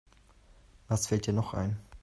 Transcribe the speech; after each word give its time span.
Was 0.87 1.05
fällt 1.05 1.27
dir 1.27 1.33
noch 1.33 1.53
ein? 1.53 1.77